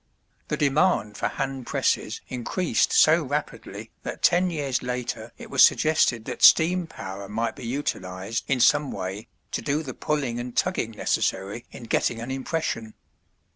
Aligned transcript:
The 0.47 0.57
demand 0.57 1.15
for 1.15 1.27
hand 1.27 1.67
presses 1.67 2.21
increased 2.27 2.91
so 2.91 3.23
rapidly 3.23 3.91
that 4.01 4.23
ten 4.23 4.49
years 4.49 4.81
later 4.81 5.31
it 5.37 5.51
was 5.51 5.63
suggested 5.63 6.25
that 6.25 6.41
steam 6.41 6.87
power 6.87 7.29
might 7.29 7.55
be 7.55 7.67
utilized 7.67 8.43
in 8.47 8.59
some 8.61 8.91
way 8.91 9.27
to 9.51 9.61
do 9.61 9.83
the 9.83 9.93
pulling 9.93 10.39
and 10.39 10.57
tugging 10.57 10.89
necessary 10.89 11.65
in 11.69 11.83
getting 11.83 12.19
an 12.19 12.31
impression. 12.31 12.95